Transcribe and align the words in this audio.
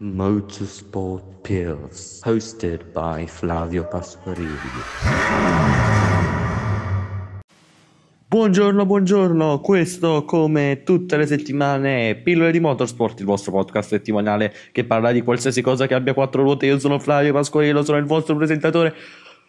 Motorsport 0.00 1.40
Pills, 1.42 2.20
hosted 2.24 2.84
by 2.92 3.26
Flavio 3.26 3.84
Pasquarini. 3.88 4.46
Buongiorno, 8.28 8.86
buongiorno, 8.86 9.58
questo 9.58 10.22
come 10.24 10.82
tutte 10.84 11.16
le 11.16 11.26
settimane 11.26 12.10
è 12.10 12.14
Pillole 12.14 12.52
di 12.52 12.60
Motorsport, 12.60 13.18
il 13.18 13.26
vostro 13.26 13.50
podcast 13.50 13.88
settimanale 13.88 14.54
che 14.70 14.84
parla 14.84 15.10
di 15.10 15.22
qualsiasi 15.22 15.62
cosa 15.62 15.88
che 15.88 15.94
abbia 15.94 16.14
quattro 16.14 16.44
ruote. 16.44 16.66
Io 16.66 16.78
sono 16.78 17.00
Flavio 17.00 17.32
Pasquarello, 17.32 17.82
sono 17.82 17.98
il 17.98 18.04
vostro 18.04 18.36
presentatore. 18.36 18.94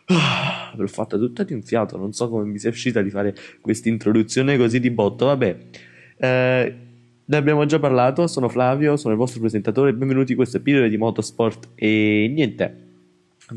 Ah, 0.05 0.73
l'ho 0.75 0.87
fatta 0.87 1.19
tutta 1.19 1.43
di 1.43 1.53
un 1.53 1.61
fiato, 1.61 1.95
non 1.95 2.11
so 2.11 2.27
come 2.27 2.45
mi 2.45 2.57
sia 2.57 2.71
uscita 2.71 3.03
di 3.03 3.11
fare 3.11 3.35
questa 3.61 3.87
introduzione 3.87 4.57
così 4.57 4.79
di 4.79 4.89
botto, 4.89 5.27
vabbè. 5.27 5.57
Eh, 6.17 6.88
ne 7.29 7.37
abbiamo 7.37 7.63
già 7.65 7.77
parlato, 7.77 8.25
sono 8.25 8.49
Flavio, 8.49 8.97
sono 8.97 9.13
il 9.13 9.19
vostro 9.19 9.39
presentatore, 9.39 9.93
benvenuti 9.93 10.31
in 10.31 10.37
queste 10.37 10.61
pillole 10.61 10.89
di 10.89 10.97
Motorsport 10.97 11.69
e 11.75 12.27
niente, 12.33 12.75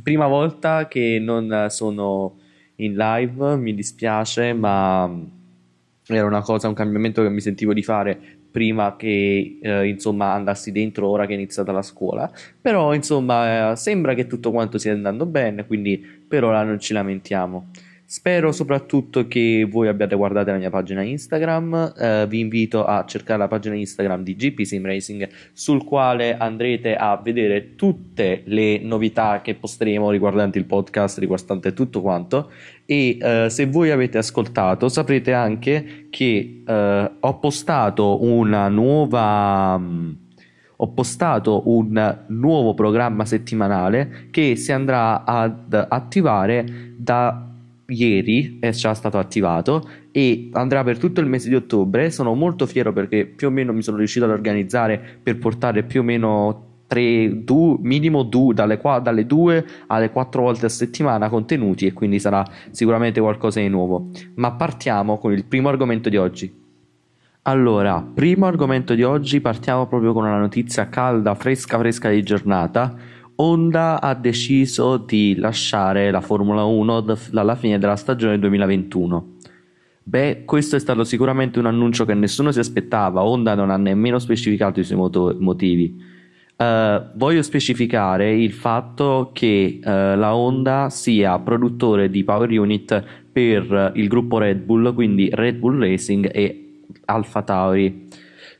prima 0.02 0.26
volta 0.26 0.88
che 0.88 1.18
non 1.18 1.68
sono 1.70 2.36
in 2.76 2.94
live, 2.94 3.56
mi 3.56 3.74
dispiace, 3.74 4.52
ma 4.52 5.10
era 6.06 6.26
una 6.26 6.42
cosa, 6.42 6.68
un 6.68 6.74
cambiamento 6.74 7.22
che 7.22 7.30
mi 7.30 7.40
sentivo 7.40 7.72
di 7.72 7.82
fare 7.82 8.20
prima 8.50 8.96
che 8.96 9.58
eh, 9.62 9.88
insomma 9.88 10.34
andassi 10.34 10.70
dentro 10.70 11.08
ora 11.08 11.24
che 11.24 11.32
è 11.32 11.36
iniziata 11.36 11.72
la 11.72 11.80
scuola. 11.80 12.30
Però 12.60 12.92
insomma 12.92 13.70
eh, 13.70 13.76
sembra 13.76 14.12
che 14.12 14.26
tutto 14.26 14.50
quanto 14.50 14.76
stia 14.76 14.92
andando 14.92 15.24
bene, 15.24 15.64
quindi 15.64 15.96
per 16.28 16.44
ora 16.44 16.62
non 16.62 16.78
ci 16.78 16.92
lamentiamo. 16.92 17.70
Spero 18.12 18.52
soprattutto 18.52 19.26
che 19.26 19.66
voi 19.66 19.88
abbiate 19.88 20.14
guardato 20.16 20.50
la 20.50 20.58
mia 20.58 20.68
pagina 20.68 21.00
Instagram, 21.00 21.94
eh, 21.96 22.26
vi 22.28 22.40
invito 22.40 22.84
a 22.84 23.06
cercare 23.06 23.38
la 23.38 23.48
pagina 23.48 23.74
Instagram 23.74 24.22
di 24.22 24.36
GP 24.36 24.64
Sim 24.64 24.84
Racing 24.84 25.26
sul 25.54 25.82
quale 25.82 26.36
andrete 26.36 26.94
a 26.94 27.16
vedere 27.16 27.74
tutte 27.74 28.42
le 28.44 28.80
novità 28.80 29.40
che 29.40 29.54
posteremo 29.54 30.10
riguardanti 30.10 30.58
il 30.58 30.66
podcast, 30.66 31.16
riguardante 31.20 31.72
tutto 31.72 32.02
quanto. 32.02 32.50
E 32.84 33.16
eh, 33.18 33.46
se 33.48 33.64
voi 33.64 33.90
avete 33.90 34.18
ascoltato 34.18 34.90
saprete 34.90 35.32
anche 35.32 36.08
che 36.10 36.62
eh, 36.66 37.10
ho 37.18 37.38
postato 37.38 38.22
una 38.22 38.68
nuova... 38.68 39.78
Mh, 39.78 40.16
ho 40.76 40.88
postato 40.88 41.62
un 41.70 42.24
nuovo 42.26 42.74
programma 42.74 43.24
settimanale 43.24 44.26
che 44.32 44.56
si 44.56 44.72
andrà 44.72 45.24
ad 45.24 45.72
attivare 45.88 46.94
da 46.98 47.51
ieri 47.92 48.58
è 48.60 48.70
già 48.70 48.94
stato 48.94 49.18
attivato 49.18 49.88
e 50.10 50.48
andrà 50.52 50.82
per 50.82 50.98
tutto 50.98 51.20
il 51.20 51.26
mese 51.26 51.48
di 51.48 51.54
ottobre. 51.54 52.10
Sono 52.10 52.34
molto 52.34 52.66
fiero 52.66 52.92
perché 52.92 53.26
più 53.26 53.48
o 53.48 53.50
meno 53.50 53.72
mi 53.72 53.82
sono 53.82 53.96
riuscito 53.96 54.24
ad 54.24 54.30
organizzare 54.30 55.00
per 55.22 55.38
portare 55.38 55.82
più 55.82 56.00
o 56.00 56.02
meno 56.02 56.70
3, 56.86 57.44
du, 57.44 57.78
minimo 57.80 58.22
du, 58.22 58.52
dalle, 58.52 58.80
dalle 59.02 59.26
2 59.26 59.66
alle 59.86 60.10
4 60.10 60.42
volte 60.42 60.66
a 60.66 60.68
settimana 60.68 61.28
contenuti 61.28 61.86
e 61.86 61.92
quindi 61.92 62.18
sarà 62.18 62.44
sicuramente 62.70 63.20
qualcosa 63.20 63.60
di 63.60 63.68
nuovo. 63.68 64.10
Ma 64.34 64.52
partiamo 64.52 65.18
con 65.18 65.32
il 65.32 65.44
primo 65.44 65.68
argomento 65.68 66.08
di 66.08 66.16
oggi. 66.16 66.60
Allora, 67.44 68.00
primo 68.00 68.46
argomento 68.46 68.94
di 68.94 69.02
oggi, 69.02 69.40
partiamo 69.40 69.86
proprio 69.86 70.12
con 70.12 70.24
una 70.24 70.38
notizia 70.38 70.88
calda, 70.88 71.34
fresca, 71.34 71.78
fresca 71.78 72.08
di 72.08 72.22
giornata 72.22 72.94
Honda 73.42 74.00
ha 74.00 74.14
deciso 74.14 74.98
di 74.98 75.34
lasciare 75.36 76.12
la 76.12 76.20
Formula 76.20 76.62
1 76.62 77.00
dalla 77.30 77.56
fine 77.56 77.78
della 77.78 77.96
stagione 77.96 78.38
2021. 78.38 79.30
Beh, 80.04 80.42
questo 80.44 80.76
è 80.76 80.78
stato 80.78 81.02
sicuramente 81.02 81.58
un 81.58 81.66
annuncio 81.66 82.04
che 82.04 82.14
nessuno 82.14 82.52
si 82.52 82.60
aspettava, 82.60 83.24
Honda 83.24 83.54
non 83.54 83.70
ha 83.70 83.76
nemmeno 83.76 84.20
specificato 84.20 84.78
i 84.78 84.84
suoi 84.84 84.98
moto- 84.98 85.36
motivi. 85.40 86.10
Uh, 86.56 87.02
voglio 87.14 87.42
specificare 87.42 88.32
il 88.32 88.52
fatto 88.52 89.30
che 89.32 89.80
uh, 89.82 89.88
la 89.88 90.36
Honda 90.36 90.88
sia 90.90 91.36
produttore 91.40 92.10
di 92.10 92.22
power 92.22 92.48
unit 92.48 93.02
per 93.32 93.92
il 93.96 94.06
gruppo 94.06 94.38
Red 94.38 94.60
Bull, 94.60 94.94
quindi 94.94 95.28
Red 95.32 95.56
Bull 95.56 95.80
Racing 95.80 96.30
e 96.32 96.82
Alfa 97.06 97.42
Tauri 97.42 98.08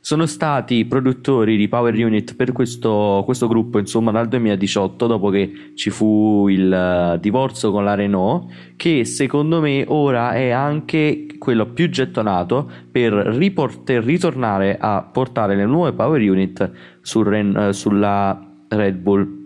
sono 0.05 0.25
stati 0.25 0.83
produttori 0.83 1.55
di 1.55 1.69
Power 1.69 1.93
Unit 1.95 2.35
per 2.35 2.51
questo, 2.51 3.21
questo 3.23 3.47
gruppo 3.47 3.79
insomma 3.79 4.11
dal 4.11 4.27
2018 4.27 5.07
dopo 5.07 5.29
che 5.29 5.71
ci 5.75 5.91
fu 5.91 6.49
il 6.49 7.13
uh, 7.15 7.17
divorzio 7.17 7.71
con 7.71 7.85
la 7.85 7.95
Renault 7.95 8.73
che 8.75 9.05
secondo 9.05 9.61
me 9.61 9.85
ora 9.87 10.33
è 10.33 10.49
anche 10.49 11.25
quello 11.39 11.67
più 11.67 11.89
gettonato 11.89 12.69
per 12.91 13.13
riporter, 13.13 14.03
ritornare 14.03 14.77
a 14.77 15.03
portare 15.03 15.55
le 15.55 15.65
nuove 15.65 15.93
Power 15.93 16.19
Unit 16.19 16.71
sul 16.99 17.25
Ren, 17.25 17.55
uh, 17.55 17.71
sulla 17.71 18.45
Red 18.67 18.97
Bull. 18.97 19.41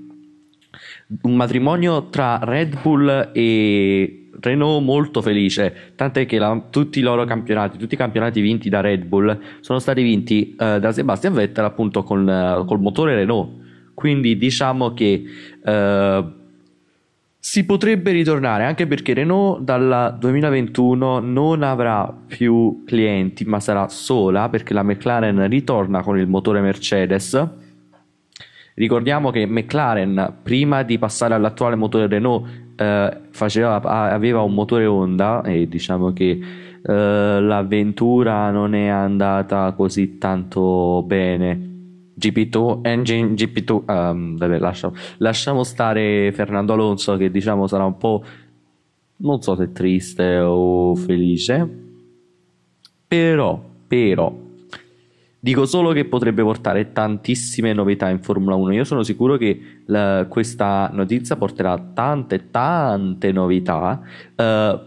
Un 1.22 1.36
matrimonio 1.36 2.10
tra 2.10 2.40
Red 2.42 2.82
Bull 2.82 3.30
e 3.32 4.27
Renault 4.40 4.84
molto 4.84 5.22
felice, 5.22 5.94
tant'è 5.96 6.26
che 6.26 6.38
la, 6.38 6.62
tutti 6.70 7.00
i 7.00 7.02
loro 7.02 7.26
campionati, 7.26 7.78
tutti 7.78 7.96
i 7.96 7.98
campionati 7.98 8.42
vinti 8.42 8.70
da 8.70 8.82
Red 8.82 9.06
Bull 9.06 9.40
sono 9.62 9.80
stati 9.80 10.02
vinti 10.04 10.56
uh, 10.58 10.80
da 10.80 10.92
Sebastian 10.92 11.34
Vettel 11.34 11.66
appunto 11.66 12.04
con, 12.04 12.28
uh, 12.28 12.66
col 12.66 12.80
motore 12.80 13.16
Renault. 13.16 13.66
Quindi 13.94 14.38
diciamo 14.38 14.94
che 14.94 15.24
uh, 15.64 16.36
si 17.40 17.66
potrebbe 17.66 18.12
ritornare 18.12 18.66
anche 18.66 18.86
perché 18.86 19.14
Renault 19.14 19.62
dal 19.62 20.18
2021 20.20 21.20
non 21.20 21.64
avrà 21.64 22.14
più 22.28 22.84
clienti 22.86 23.46
ma 23.46 23.60
sarà 23.60 23.88
sola 23.88 24.50
perché 24.50 24.74
la 24.74 24.84
McLaren 24.84 25.48
ritorna 25.48 26.04
con 26.04 26.20
il 26.20 26.28
motore 26.28 26.62
Mercedes. 26.62 27.48
Ricordiamo 28.76 29.32
che 29.32 29.48
McLaren 29.48 30.40
prima 30.44 30.84
di 30.84 31.00
passare 31.00 31.34
all'attuale 31.34 31.76
motore 31.76 32.06
Renault 32.06 32.67
eh, 32.78 33.18
faceva, 33.32 33.82
aveva 33.82 34.42
un 34.42 34.54
motore 34.54 34.86
Honda 34.86 35.42
e 35.42 35.68
diciamo 35.68 36.14
che 36.14 36.40
eh, 36.82 37.42
l'avventura 37.42 38.50
non 38.52 38.76
è 38.76 38.88
andata 38.88 39.74
così 39.74 40.18
tanto 40.18 41.04
bene. 41.06 41.66
GP2 42.20 42.80
Engine 42.82 43.34
GP2 43.34 43.72
um, 43.72 43.84
ehm, 43.88 44.38
vabbè, 44.38 44.58
lasciamo, 44.58 44.96
lasciamo 45.18 45.64
stare 45.64 46.32
Fernando 46.32 46.74
Alonso 46.74 47.16
che 47.16 47.30
diciamo 47.30 47.68
sarà 47.68 47.86
un 47.86 47.98
po' 47.98 48.24
non 49.18 49.40
so 49.44 49.56
se 49.56 49.72
triste 49.72 50.40
o 50.40 50.96
felice 50.96 51.70
però 53.08 53.62
però 53.88 54.34
Dico 55.48 55.66
solo 55.66 55.94
che 55.94 56.04
potrebbe 56.04 56.44
portare 56.44 56.92
tantissime 56.92 57.72
novità 57.72 58.10
in 58.10 58.20
Formula 58.20 58.56
1. 58.56 58.74
Io 58.74 58.84
sono 58.84 59.02
sicuro 59.02 59.38
che 59.38 59.58
la, 59.86 60.26
questa 60.28 60.90
notizia 60.92 61.38
porterà 61.38 61.78
tante, 61.94 62.50
tante 62.52 63.32
novità. 63.32 64.02
Uh, 64.36 64.78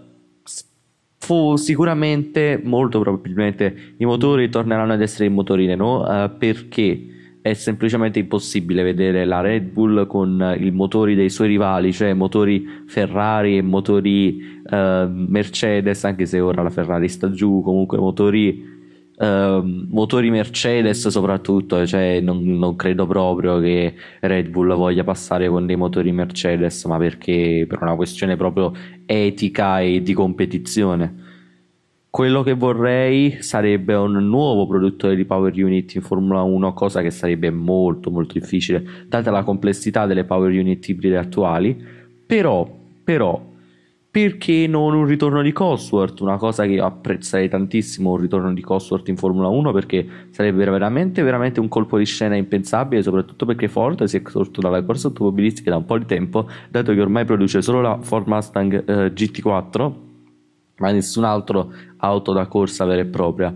fu 1.17 1.57
sicuramente, 1.57 2.61
molto 2.63 3.01
probabilmente, 3.01 3.95
i 3.97 4.05
motori 4.05 4.51
torneranno 4.51 4.93
ad 4.93 5.01
essere 5.01 5.25
i 5.25 5.31
motori 5.31 5.65
Renault 5.65 6.07
uh, 6.07 6.37
perché 6.37 7.07
è 7.41 7.55
semplicemente 7.55 8.19
impossibile 8.19 8.83
vedere 8.83 9.25
la 9.25 9.41
Red 9.41 9.65
Bull 9.71 10.07
con 10.07 10.57
i 10.61 10.71
motori 10.71 11.15
dei 11.15 11.31
suoi 11.31 11.49
rivali, 11.49 11.91
cioè 11.91 12.13
motori 12.13 12.67
Ferrari 12.87 13.57
e 13.57 13.63
motori 13.63 14.61
uh, 14.63 15.09
Mercedes, 15.09 16.05
anche 16.05 16.27
se 16.27 16.39
ora 16.39 16.63
la 16.63 16.69
Ferrari 16.69 17.09
sta 17.09 17.31
giù, 17.31 17.63
comunque 17.63 17.97
motori 17.97 18.70
Uh, 19.21 19.87
motori 19.91 20.31
Mercedes 20.31 21.07
soprattutto, 21.09 21.87
cioè 21.87 22.21
non, 22.21 22.43
non, 22.43 22.75
credo 22.75 23.07
proprio 23.07 23.61
che 23.61 23.95
Red 24.21 24.49
Bull 24.49 24.75
voglia 24.75 25.05
passare 25.05 25.47
con 25.47 25.67
dei 25.67 25.77
motori 25.77 26.11
Mercedes, 26.11 26.87
ma 26.87 26.97
perché 26.97 27.67
per 27.69 27.83
una 27.83 27.97
questione 27.97 28.37
proprio 28.37 28.73
etica 29.05 29.81
e 29.81 30.01
di 30.01 30.15
competizione. 30.15 31.29
Quello 32.09 32.43
che 32.43 32.55
vorrei 32.55 33.43
sarebbe 33.43 33.95
un 33.95 34.13
nuovo 34.27 34.67
produttore 34.67 35.15
di 35.15 35.27
power 35.27 35.53
unit 35.55 35.97
in 35.97 36.01
Formula 36.01 36.41
1, 36.41 36.73
cosa 36.73 37.03
che 37.03 37.11
sarebbe 37.11 37.51
molto 37.51 38.11
molto 38.11 38.39
difficile 38.39 39.05
data 39.07 39.31
la 39.31 39.45
complessità 39.45 40.07
delle 40.07 40.25
power 40.25 40.51
unit 40.51 40.89
ibride 40.89 41.19
attuali, 41.19 41.77
però, 42.25 42.67
però 43.05 43.50
perché 44.11 44.67
non 44.67 44.93
un 44.93 45.05
ritorno 45.05 45.41
di 45.41 45.53
Cosworth? 45.53 46.21
Una 46.21 46.37
cosa 46.37 46.67
che 46.67 46.81
apprezzerei 46.81 47.49
tantissimo, 47.49 48.11
un 48.11 48.17
ritorno 48.17 48.53
di 48.53 48.61
Cosworth 48.61 49.09
in 49.09 49.17
Formula 49.17 49.47
1 49.47 49.73
perché 49.73 50.05
sarebbe 50.31 50.65
veramente, 50.65 51.23
veramente 51.23 51.61
un 51.61 51.69
colpo 51.69 51.97
di 51.97 52.05
scena 52.05 52.35
impensabile, 52.35 53.03
soprattutto 53.03 53.47
perché 53.47 53.69
Ford 53.69 54.03
si 54.05 54.17
è 54.17 54.23
sorto 54.27 54.61
dalla 54.61 54.83
corsa 54.83 55.09
automobilistica 55.09 55.71
da 55.71 55.77
un 55.77 55.85
po' 55.85 55.99
di 55.99 56.07
tempo, 56.07 56.49
dato 56.69 56.93
che 56.93 57.01
ormai 57.01 57.25
produce 57.25 57.63
solo 57.63 57.81
la 57.81 57.99
Ford 58.01 58.27
Mustang 58.27 58.83
eh, 58.85 59.13
GT4, 59.13 59.93
ma 60.79 60.91
nessun 60.91 61.23
altro 61.23 61.73
auto 61.99 62.33
da 62.33 62.47
corsa 62.47 62.85
vera 62.85 63.03
e 63.03 63.07
propria. 63.07 63.55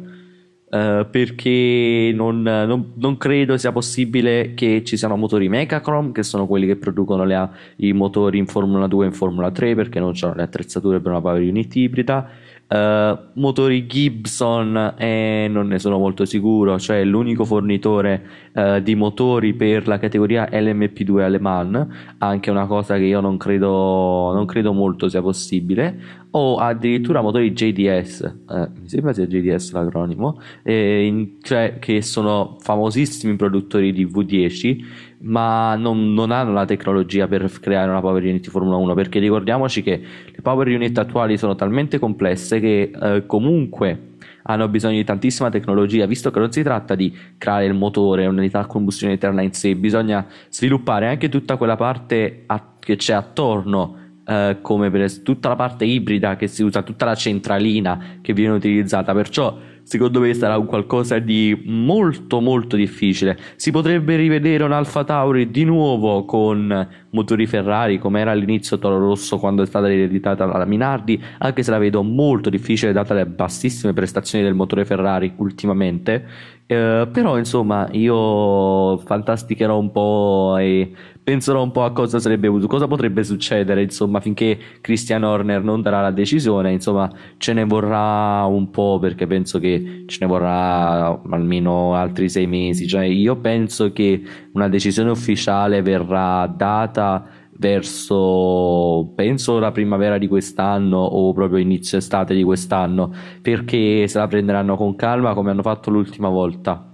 Uh, 0.64 1.06
perché 1.08 2.10
non, 2.14 2.42
non, 2.42 2.94
non, 2.96 3.16
credo 3.16 3.56
sia 3.56 3.70
possibile 3.70 4.54
che 4.54 4.82
ci 4.82 4.96
siano 4.96 5.14
motori 5.14 5.48
Mechachrome 5.48 6.10
che 6.10 6.24
sono 6.24 6.48
quelli 6.48 6.66
che 6.66 6.74
producono 6.74 7.22
le, 7.22 7.48
i 7.76 7.92
motori 7.92 8.38
in 8.38 8.46
Formula 8.46 8.88
2 8.88 9.04
e 9.04 9.08
in 9.08 9.14
Formula 9.14 9.52
3 9.52 9.76
perché 9.76 10.00
non 10.00 10.14
hanno 10.20 10.34
le 10.34 10.42
attrezzature 10.42 10.98
per 10.98 11.12
una 11.12 11.20
power 11.20 11.40
unit 11.40 11.76
ibrida 11.76 12.28
Uh, 12.66 13.18
motori 13.34 13.86
Gibson 13.86 14.94
eh, 14.96 15.46
non 15.50 15.68
ne 15.68 15.78
sono 15.78 15.98
molto 15.98 16.24
sicuro, 16.24 16.78
cioè 16.78 17.04
l'unico 17.04 17.44
fornitore 17.44 18.26
uh, 18.54 18.80
di 18.80 18.94
motori 18.94 19.52
per 19.52 19.86
la 19.86 19.98
categoria 19.98 20.48
LMP2 20.50 21.20
Aleman, 21.20 22.16
anche 22.18 22.50
una 22.50 22.66
cosa 22.66 22.96
che 22.96 23.04
io 23.04 23.20
non 23.20 23.36
credo, 23.36 24.32
non 24.32 24.46
credo 24.46 24.72
molto 24.72 25.08
sia 25.08 25.20
possibile, 25.20 26.24
o 26.36 26.56
addirittura 26.56 27.20
motori 27.20 27.52
JDS, 27.52 28.20
eh, 28.50 28.68
mi 28.80 28.88
sembra 28.88 29.12
sia 29.12 29.24
JDS 29.24 29.72
l'acronimo, 29.72 30.40
eh, 30.64 31.06
in, 31.06 31.36
cioè 31.40 31.78
che 31.78 32.02
sono 32.02 32.56
famosissimi 32.58 33.36
produttori 33.36 33.92
di 33.92 34.04
V10 34.04 34.84
ma 35.24 35.74
non, 35.76 36.12
non, 36.12 36.30
hanno 36.30 36.52
la 36.52 36.64
tecnologia 36.64 37.26
per 37.26 37.50
creare 37.60 37.90
una 37.90 38.00
power 38.00 38.22
unit 38.22 38.48
Formula 38.50 38.76
1 38.76 38.94
perché 38.94 39.18
ricordiamoci 39.18 39.82
che 39.82 40.00
le 40.26 40.42
power 40.42 40.68
unit 40.68 40.96
attuali 40.98 41.38
sono 41.38 41.54
talmente 41.54 41.98
complesse 41.98 42.60
che 42.60 42.90
eh, 42.90 43.26
comunque 43.26 44.12
hanno 44.42 44.68
bisogno 44.68 44.96
di 44.96 45.04
tantissima 45.04 45.48
tecnologia 45.48 46.04
visto 46.06 46.30
che 46.30 46.38
non 46.38 46.52
si 46.52 46.62
tratta 46.62 46.94
di 46.94 47.14
creare 47.38 47.64
il 47.64 47.74
motore 47.74 48.26
un'unità 48.26 48.60
a 48.60 48.66
combustione 48.66 49.14
interna 49.14 49.40
in 49.40 49.52
sé 49.52 49.74
bisogna 49.76 50.26
sviluppare 50.50 51.08
anche 51.08 51.30
tutta 51.30 51.56
quella 51.56 51.76
parte 51.76 52.42
a, 52.46 52.74
che 52.78 52.96
c'è 52.96 53.14
attorno 53.14 54.02
eh, 54.26 54.58
come 54.62 54.90
per 54.90 55.20
tutta 55.20 55.48
la 55.48 55.56
parte 55.56 55.84
ibrida 55.84 56.36
che 56.36 56.46
si 56.46 56.62
usa 56.62 56.82
tutta 56.82 57.04
la 57.04 57.14
centralina 57.14 58.18
che 58.22 58.32
viene 58.32 58.54
utilizzata. 58.54 59.12
Perciò 59.12 59.58
secondo 59.84 60.18
me 60.20 60.34
sarà 60.34 60.58
un 60.58 60.66
qualcosa 60.66 61.18
di 61.18 61.62
molto 61.66 62.40
molto 62.40 62.74
difficile. 62.74 63.38
Si 63.56 63.70
potrebbe 63.70 64.16
rivedere 64.16 64.64
un 64.64 64.72
Alfa 64.72 65.04
Tauri 65.04 65.50
di 65.50 65.64
nuovo 65.64 66.24
con 66.24 66.88
motori 67.10 67.46
Ferrari 67.46 67.98
come 67.98 68.20
era 68.20 68.32
all'inizio 68.32 68.78
Toro 68.78 68.98
Rosso 68.98 69.38
quando 69.38 69.62
è 69.62 69.66
stata 69.66 69.90
ereditata 69.90 70.46
la 70.46 70.64
Minardi, 70.64 71.22
anche 71.38 71.62
se 71.62 71.70
la 71.70 71.78
vedo 71.78 72.02
molto 72.02 72.50
difficile 72.50 72.92
date 72.92 73.14
le 73.14 73.26
bassissime 73.26 73.92
prestazioni 73.92 74.42
del 74.42 74.54
motore 74.54 74.84
Ferrari 74.84 75.32
ultimamente. 75.36 76.26
Eh, 76.66 77.08
però 77.12 77.36
insomma 77.36 77.88
io 77.92 78.96
fantasticherò 78.96 79.78
un 79.78 79.90
po' 79.92 80.56
e 80.58 80.92
penserò 81.24 81.62
un 81.62 81.70
po' 81.72 81.84
a 81.84 81.92
cosa 81.92 82.18
sarebbe 82.20 82.48
cosa 82.66 82.86
potrebbe 82.86 83.24
succedere, 83.24 83.82
insomma, 83.82 84.20
finché 84.20 84.58
Christian 84.82 85.24
Horner 85.24 85.62
non 85.64 85.80
darà 85.80 86.02
la 86.02 86.10
decisione, 86.10 86.70
insomma, 86.70 87.10
ce 87.38 87.54
ne 87.54 87.64
vorrà 87.64 88.44
un 88.44 88.70
po' 88.70 88.98
perché 89.00 89.26
penso 89.26 89.58
che 89.58 90.04
ce 90.06 90.18
ne 90.20 90.26
vorrà 90.26 91.18
almeno 91.30 91.94
altri 91.94 92.28
sei 92.28 92.46
mesi, 92.46 92.86
cioè 92.86 93.04
io 93.04 93.36
penso 93.36 93.92
che 93.92 94.22
una 94.52 94.68
decisione 94.68 95.10
ufficiale 95.10 95.80
verrà 95.82 96.46
data 96.46 97.26
verso 97.56 99.12
penso 99.14 99.58
la 99.58 99.70
primavera 99.70 100.18
di 100.18 100.26
quest'anno 100.26 100.98
o 100.98 101.32
proprio 101.32 101.58
inizio 101.60 101.98
estate 101.98 102.34
di 102.34 102.42
quest'anno 102.42 103.14
perché 103.40 104.08
se 104.08 104.18
la 104.18 104.26
prenderanno 104.26 104.76
con 104.76 104.96
calma 104.96 105.34
come 105.34 105.50
hanno 105.52 105.62
fatto 105.62 105.90
l'ultima 105.90 106.28
volta 106.28 106.93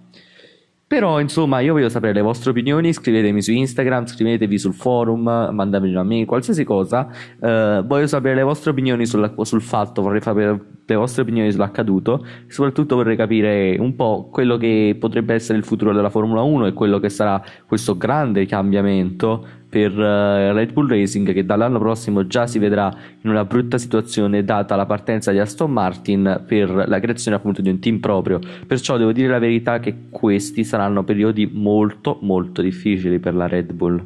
però, 0.91 1.21
insomma, 1.21 1.61
io 1.61 1.73
voglio 1.73 1.89
sapere 1.89 2.15
le 2.15 2.21
vostre 2.21 2.51
opinioni. 2.51 2.93
Scrivetemi 2.93 3.41
su 3.43 3.53
Instagram, 3.53 4.07
scrivetevi 4.07 4.59
sul 4.59 4.75
forum, 4.75 5.23
mandatemi 5.23 5.93
una 5.93 6.03
mail, 6.03 6.27
qualsiasi 6.27 6.65
cosa. 6.65 7.07
Uh, 7.39 7.87
voglio 7.87 8.09
sapere 8.09 8.35
le 8.35 8.43
vostre 8.43 8.73
opinioni 8.73 9.07
sulla, 9.07 9.33
sul 9.43 9.63
fatto, 9.63 10.03
vorrei 10.03 10.21
sapere 10.21 10.59
le 10.93 10.99
vostre 10.99 11.23
opinioni 11.23 11.51
sull'accaduto. 11.51 12.25
E 12.47 12.53
soprattutto 12.53 12.97
vorrei 12.97 13.17
capire 13.17 13.77
un 13.79 13.95
po' 13.97 14.29
quello 14.31 14.57
che 14.57 14.97
potrebbe 14.99 15.35
essere 15.35 15.59
il 15.59 15.65
futuro 15.65 15.93
della 15.93 16.11
Formula 16.11 16.43
1 16.43 16.67
e 16.67 16.73
quello 16.73 16.99
che 16.99 17.09
sarà 17.09 17.43
questo 17.67 17.97
grande 17.97 18.47
cambiamento 18.47 19.47
per 19.71 19.97
uh, 19.97 20.53
Red 20.53 20.73
Bull 20.73 20.89
Racing 20.89 21.33
che 21.33 21.45
dall'anno 21.45 21.79
prossimo 21.79 22.27
già 22.27 22.49
si 22.49 22.59
vedrà 22.59 22.93
in 23.23 23.31
una 23.31 23.45
brutta 23.45 23.79
situazione 23.79 24.43
data 24.45 24.75
la 24.75 24.85
partenza 24.85 25.31
di 25.31 25.39
Aston 25.39 25.71
Martin 25.71 26.43
per 26.45 26.71
la 26.89 26.99
creazione 26.99 27.37
appunto 27.37 27.63
di 27.63 27.71
un 27.71 27.79
team 27.79 28.01
proprio 28.01 28.41
perciò 28.67 28.97
devo 28.97 29.13
dire 29.13 29.29
la 29.29 29.39
verità 29.39 29.79
che 29.79 29.95
questi 30.11 30.65
saranno 30.65 31.05
periodi 31.05 31.49
molto 31.53 32.19
molto 32.23 32.63
difficili 32.63 33.21
per 33.21 33.37
la 33.37 33.47
Red 33.47 33.73
Bull 33.73 34.05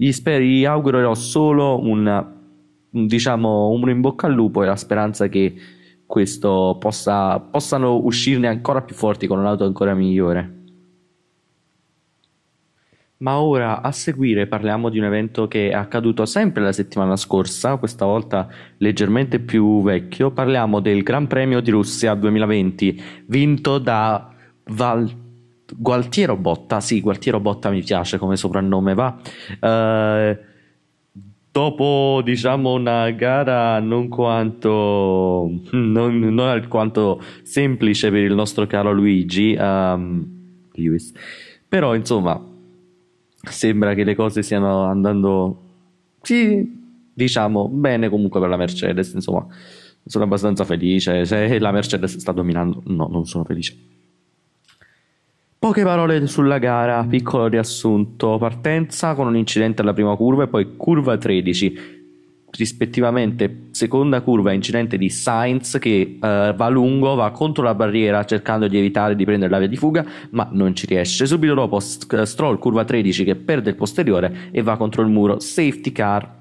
gli, 0.00 0.12
spero, 0.12 0.44
gli 0.44 0.64
augurerò 0.64 1.12
solo 1.14 1.84
un, 1.84 2.24
diciamo 2.90 3.68
un 3.68 3.88
in 3.90 4.00
bocca 4.00 4.26
al 4.26 4.34
lupo 4.34 4.62
e 4.62 4.66
la 4.66 4.76
speranza 4.76 5.28
che 5.28 5.54
questo 6.06 6.76
possa, 6.80 7.38
possano 7.38 7.96
uscirne 7.96 8.48
ancora 8.48 8.82
più 8.82 8.94
forti 8.94 9.26
con 9.26 9.38
un'auto 9.38 9.64
ancora 9.64 9.94
migliore 9.94 10.56
ma 13.18 13.40
ora 13.40 13.82
a 13.82 13.90
seguire 13.90 14.46
parliamo 14.46 14.90
di 14.90 14.98
un 14.98 15.04
evento 15.04 15.48
che 15.48 15.70
è 15.70 15.74
accaduto 15.74 16.24
sempre 16.24 16.62
la 16.62 16.72
settimana 16.72 17.16
scorsa, 17.16 17.76
questa 17.76 18.04
volta 18.04 18.48
leggermente 18.78 19.40
più 19.40 19.82
vecchio. 19.82 20.30
Parliamo 20.30 20.78
del 20.80 21.02
Gran 21.02 21.26
Premio 21.26 21.60
di 21.60 21.70
Russia 21.70 22.14
2020, 22.14 23.02
vinto 23.26 23.78
da 23.78 24.32
Val... 24.66 25.26
Gualtiero 25.76 26.36
Botta. 26.36 26.80
Sì, 26.80 27.00
Gualtiero 27.00 27.40
Botta 27.40 27.70
mi 27.70 27.82
piace 27.82 28.18
come 28.18 28.36
soprannome, 28.36 28.94
va. 28.94 29.18
Uh, 29.60 30.38
dopo 31.58 32.20
diciamo 32.22 32.74
una 32.74 33.10
gara 33.10 33.80
non 33.80 34.06
quanto 34.06 35.50
non, 35.72 36.18
non 36.20 36.46
alquanto 36.46 37.20
semplice 37.42 38.12
per 38.12 38.22
il 38.22 38.32
nostro 38.32 38.64
caro 38.68 38.92
Luigi 38.92 39.56
um, 39.58 40.24
Lewis. 40.74 41.12
Però 41.66 41.96
insomma 41.96 42.40
sembra 43.42 43.94
che 43.94 44.04
le 44.04 44.14
cose 44.14 44.42
stiano 44.42 44.84
andando 44.84 45.62
sì, 46.22 46.64
diciamo 47.12 47.68
bene 47.68 48.08
comunque 48.08 48.38
per 48.38 48.48
la 48.50 48.56
Mercedes 48.56 49.12
insomma. 49.14 49.44
Sono 50.04 50.24
abbastanza 50.24 50.64
felice 50.64 51.24
se 51.24 51.58
la 51.58 51.72
Mercedes 51.72 52.18
sta 52.18 52.30
dominando 52.30 52.82
no 52.86 53.08
non 53.10 53.26
sono 53.26 53.42
felice 53.42 53.76
Poche 55.60 55.82
parole 55.82 56.28
sulla 56.28 56.58
gara, 56.58 57.04
piccolo 57.04 57.48
riassunto. 57.48 58.38
Partenza 58.38 59.14
con 59.14 59.26
un 59.26 59.36
incidente 59.36 59.82
alla 59.82 59.92
prima 59.92 60.14
curva 60.14 60.44
e 60.44 60.46
poi 60.46 60.76
curva 60.76 61.18
13 61.18 61.96
rispettivamente 62.50 63.66
seconda 63.72 64.20
curva 64.20 64.52
incidente 64.52 64.96
di 64.96 65.10
Sainz 65.10 65.78
che 65.80 66.14
uh, 66.14 66.54
va 66.54 66.68
lungo, 66.68 67.16
va 67.16 67.32
contro 67.32 67.64
la 67.64 67.74
barriera 67.74 68.24
cercando 68.24 68.68
di 68.68 68.78
evitare 68.78 69.16
di 69.16 69.24
prendere 69.24 69.50
la 69.50 69.58
via 69.58 69.66
di 69.66 69.76
fuga 69.76 70.06
ma 70.30 70.48
non 70.52 70.76
ci 70.76 70.86
riesce. 70.86 71.26
Subito 71.26 71.54
dopo 71.54 71.80
Stroll 71.80 72.58
curva 72.58 72.84
13 72.84 73.24
che 73.24 73.34
perde 73.34 73.70
il 73.70 73.76
posteriore 73.76 74.50
e 74.52 74.62
va 74.62 74.76
contro 74.76 75.02
il 75.02 75.08
muro, 75.08 75.40
safety 75.40 75.90
car. 75.90 76.36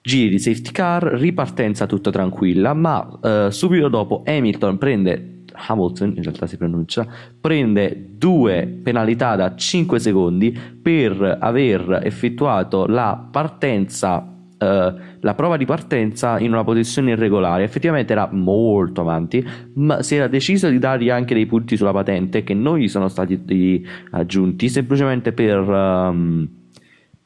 Giri 0.00 0.30
di 0.30 0.38
safety 0.38 0.72
car, 0.72 1.02
ripartenza 1.02 1.84
tutta 1.84 2.10
tranquilla, 2.10 2.72
ma 2.72 3.18
uh, 3.20 3.50
subito 3.50 3.88
dopo 3.88 4.22
Hamilton 4.24 4.78
prende 4.78 5.39
Hamilton 5.66 6.14
in 6.16 6.22
realtà 6.22 6.46
si 6.46 6.56
pronuncia, 6.56 7.06
prende 7.40 8.10
due 8.16 8.66
penalità 8.82 9.36
da 9.36 9.54
5 9.54 9.98
secondi 9.98 10.56
per 10.82 11.38
aver 11.40 12.00
effettuato 12.02 12.86
la 12.86 13.28
partenza 13.30 14.26
Uh, 14.60 14.94
la 15.20 15.34
prova 15.34 15.56
di 15.56 15.64
partenza 15.64 16.38
in 16.38 16.52
una 16.52 16.64
posizione 16.64 17.12
irregolare. 17.12 17.64
Effettivamente 17.64 18.12
era 18.12 18.28
molto 18.30 19.00
avanti, 19.00 19.42
ma 19.76 20.02
si 20.02 20.16
era 20.16 20.26
deciso 20.26 20.68
di 20.68 20.78
dargli 20.78 21.08
anche 21.08 21.32
dei 21.32 21.46
punti 21.46 21.78
sulla 21.78 21.92
patente 21.92 22.44
che 22.44 22.52
non 22.52 22.76
gli 22.76 22.86
sono 22.86 23.08
stati 23.08 23.82
aggiunti 24.10 24.68
semplicemente 24.68 25.32
per. 25.32 25.66
Um, 25.66 26.48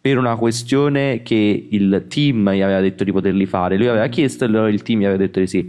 per 0.04 0.18
una 0.18 0.36
questione 0.36 1.22
che 1.22 1.68
il 1.70 2.04
team 2.10 2.52
gli 2.52 2.60
aveva 2.60 2.80
detto 2.80 3.04
di 3.04 3.10
poterli 3.10 3.46
fare, 3.46 3.78
lui 3.78 3.86
aveva 3.86 4.06
chiesto 4.08 4.44
e 4.44 4.70
il 4.70 4.82
team 4.82 5.00
gli 5.00 5.04
aveva 5.04 5.18
detto 5.18 5.40
di 5.40 5.46
sì. 5.46 5.66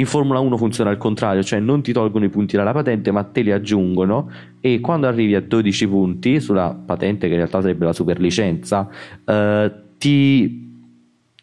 In 0.00 0.06
Formula 0.06 0.38
1 0.38 0.56
funziona 0.56 0.88
al 0.88 0.96
contrario, 0.96 1.42
cioè 1.42 1.60
non 1.60 1.82
ti 1.82 1.92
tolgono 1.92 2.24
i 2.24 2.30
punti 2.30 2.56
dalla 2.56 2.72
patente, 2.72 3.10
ma 3.10 3.22
te 3.22 3.42
li 3.42 3.52
aggiungono 3.52 4.30
e 4.58 4.80
quando 4.80 5.06
arrivi 5.06 5.34
a 5.34 5.42
12 5.42 5.88
punti 5.88 6.40
sulla 6.40 6.74
patente, 6.74 7.26
che 7.26 7.34
in 7.34 7.40
realtà 7.40 7.60
sarebbe 7.60 7.84
la 7.84 7.92
superlicenza, 7.92 8.88
eh, 9.26 9.72
ti 9.98 10.68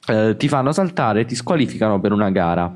eh, 0.07 0.35
ti 0.37 0.47
fanno 0.47 0.71
saltare 0.71 1.21
e 1.21 1.25
ti 1.25 1.35
squalificano 1.35 1.99
per 1.99 2.13
una 2.13 2.31
gara. 2.31 2.73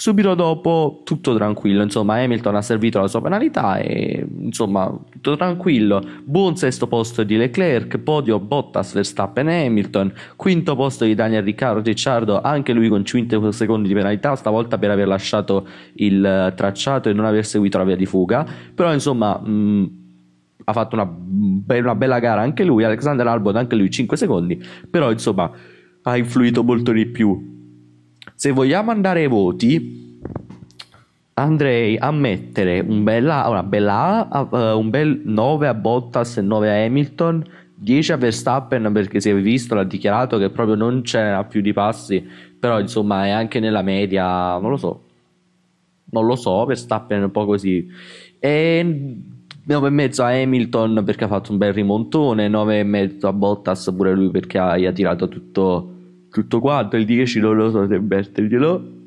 Subito 0.00 0.34
dopo 0.34 1.02
tutto 1.04 1.34
tranquillo, 1.34 1.82
insomma 1.82 2.22
Hamilton 2.22 2.56
ha 2.56 2.62
servito 2.62 2.98
la 3.00 3.06
sua 3.06 3.20
penalità 3.20 3.76
e 3.76 4.26
insomma 4.38 4.90
tutto 5.10 5.36
tranquillo. 5.36 6.02
Buon 6.24 6.56
sesto 6.56 6.86
posto 6.86 7.22
di 7.22 7.36
Leclerc, 7.36 7.98
podio 7.98 8.40
Bottas, 8.40 8.94
Verstappen 8.94 9.50
e 9.50 9.66
Hamilton, 9.66 10.10
quinto 10.36 10.74
posto 10.74 11.04
di 11.04 11.14
Daniel 11.14 11.42
Ricciardo, 11.42 11.82
Ricciardo 11.82 12.40
anche 12.40 12.72
lui 12.72 12.88
con 12.88 13.04
5 13.04 13.52
secondi 13.52 13.88
di 13.88 13.94
penalità, 13.94 14.34
stavolta 14.36 14.78
per 14.78 14.90
aver 14.90 15.06
lasciato 15.06 15.68
il 15.96 16.50
tracciato 16.56 17.10
e 17.10 17.12
non 17.12 17.26
aver 17.26 17.44
seguito 17.44 17.76
la 17.76 17.84
via 17.84 17.96
di 17.96 18.06
fuga, 18.06 18.46
però 18.74 18.94
insomma 18.94 19.38
mh, 19.38 19.90
ha 20.64 20.72
fatto 20.72 20.94
una, 20.94 21.14
una 21.78 21.94
bella 21.94 22.18
gara 22.20 22.40
anche 22.40 22.64
lui, 22.64 22.84
Alexander 22.84 23.26
Albon 23.26 23.56
anche 23.56 23.76
lui 23.76 23.90
5 23.90 24.16
secondi, 24.16 24.64
però 24.90 25.12
insomma 25.12 25.50
ha 26.04 26.16
influito 26.16 26.64
molto 26.64 26.90
di 26.90 27.04
più. 27.04 27.58
Se 28.40 28.52
vogliamo 28.52 28.90
andare 28.90 29.20
ai 29.20 29.26
voti, 29.26 30.18
andrei 31.34 31.98
a 31.98 32.10
mettere 32.10 32.80
un 32.80 33.04
bella, 33.04 33.46
una 33.46 33.62
bella 33.62 34.30
A, 34.30 34.48
uh, 34.50 34.78
un 34.78 34.88
bel 34.88 35.20
9 35.26 35.66
a 35.66 35.74
Bottas 35.74 36.38
e 36.38 36.40
9 36.40 36.70
a 36.70 36.84
Hamilton, 36.86 37.44
10 37.74 38.12
a 38.12 38.16
Verstappen 38.16 38.90
perché 38.94 39.20
si 39.20 39.28
è 39.28 39.34
visto, 39.34 39.74
l'ha 39.74 39.84
dichiarato 39.84 40.38
che 40.38 40.48
proprio 40.48 40.74
non 40.74 41.02
c'era 41.02 41.44
più 41.44 41.60
di 41.60 41.74
passi, 41.74 42.26
però 42.58 42.80
insomma 42.80 43.26
è 43.26 43.28
anche 43.28 43.60
nella 43.60 43.82
media, 43.82 44.56
non 44.56 44.70
lo 44.70 44.78
so, 44.78 45.02
non 46.12 46.24
lo 46.24 46.34
so, 46.34 46.64
Verstappen 46.64 47.20
è 47.20 47.24
un 47.24 47.30
po' 47.30 47.44
così. 47.44 47.86
E 48.38 49.16
9 49.64 49.86
e 49.86 49.90
mezzo 49.90 50.22
a 50.22 50.28
Hamilton 50.28 51.02
perché 51.04 51.24
ha 51.24 51.28
fatto 51.28 51.52
un 51.52 51.58
bel 51.58 51.74
rimontone, 51.74 52.48
9 52.48 52.78
e 52.78 52.84
mezzo 52.84 53.28
a 53.28 53.34
Bottas 53.34 53.92
pure 53.94 54.14
lui 54.14 54.30
perché 54.30 54.56
ha, 54.56 54.70
ha 54.70 54.92
tirato 54.92 55.28
tutto, 55.28 55.98
tutto 56.30 56.60
quanto, 56.60 56.96
il 56.96 57.04
10 57.04 57.40
non 57.40 57.56
lo 57.56 57.70
so 57.70 57.86
se 57.86 57.98
metterglielo. 57.98 58.98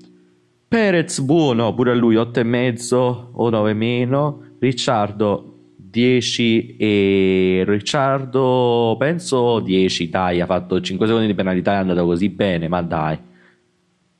Perez 0.67 1.19
buono, 1.21 1.73
pure 1.73 1.91
a 1.91 1.95
lui 1.95 2.15
8 2.15 2.39
e 2.39 2.43
mezzo 2.43 3.29
o 3.33 3.49
9 3.49 3.73
meno. 3.73 4.41
Ricciardo 4.59 5.53
10 5.93 6.77
e 6.77 7.63
Ricciardo 7.67 8.95
penso 8.97 9.59
10 9.59 10.09
dai 10.09 10.41
ha 10.41 10.47
fatto 10.47 10.81
5 10.81 11.05
secondi 11.05 11.27
di 11.27 11.35
penalità 11.35 11.73
è 11.73 11.75
andato 11.75 12.03
così 12.03 12.29
bene 12.29 12.67
ma 12.67 12.81
dai 12.81 13.15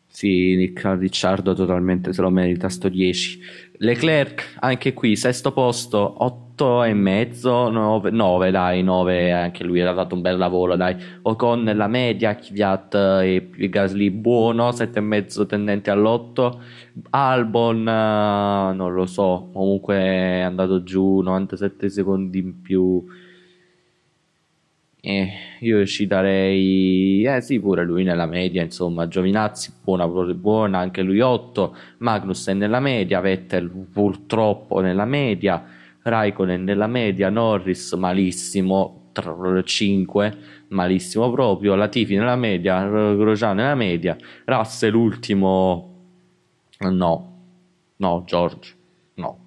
sì 0.05 0.71
Ricciardo 0.75 1.55
totalmente 1.55 2.13
se 2.13 2.21
lo 2.21 2.29
merita 2.29 2.69
sto 2.69 2.89
10 2.89 3.39
Leclerc 3.77 4.57
anche 4.59 4.93
qui 4.93 5.15
sesto 5.15 5.51
posto 5.51 6.23
8 6.23 6.42
e 6.55 6.93
mezzo 6.93 7.69
9, 7.69 8.11
9 8.11 8.51
dai 8.51 8.83
9 8.83 9.31
anche 9.31 9.63
lui 9.63 9.81
ha 9.81 9.93
fatto 9.93 10.13
un 10.15 10.21
bel 10.21 10.37
lavoro 10.37 10.75
dai. 10.75 10.95
Ocon 11.23 11.63
nella 11.63 11.87
media 11.87 12.35
Kvyat 12.35 12.93
e 13.23 13.49
Gasly 13.69 14.11
buono 14.11 14.71
7 14.71 14.99
e 14.99 15.01
mezzo 15.01 15.45
tendente 15.45 15.89
all'8 15.89 16.57
Albon 17.09 17.79
uh, 17.79 18.75
non 18.75 18.93
lo 18.93 19.05
so 19.07 19.49
comunque 19.51 19.95
è 19.95 20.39
andato 20.41 20.83
giù 20.83 21.21
97 21.21 21.89
secondi 21.89 22.37
in 22.39 22.61
più. 22.61 23.03
Eh, 25.05 25.29
io 25.59 25.85
ci 25.85 26.07
darei 26.07 27.25
eh 27.25 27.41
sì 27.41 27.59
pure 27.59 27.83
lui 27.83 28.03
nella 28.03 28.25
media 28.25 28.61
insomma 28.63 29.05
Giovinazzi 29.05 29.73
buona, 29.83 30.07
buona 30.07 30.77
anche 30.79 31.01
lui 31.01 31.19
8 31.19 31.75
Magnus 31.97 32.47
è 32.47 32.53
nella 32.53 32.79
media 32.79 33.19
Vettel 33.19 33.69
purtroppo 33.91 34.79
nella 34.79 35.03
media 35.03 35.81
Raikkonen 36.03 36.63
nella 36.63 36.87
media 36.87 37.29
Norris 37.29 37.93
malissimo 37.93 38.99
5 39.63 40.37
malissimo 40.69 41.31
proprio 41.31 41.75
Latifi 41.75 42.15
nella 42.15 42.35
media 42.35 42.83
Grosjean 42.87 43.55
nella 43.55 43.75
media 43.75 44.17
Russell 44.45 44.95
ultimo 44.95 45.93
No, 46.91 47.33
no, 47.97 48.23
George, 48.25 48.75
no. 49.15 49.37